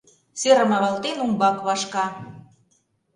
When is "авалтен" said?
0.77-1.17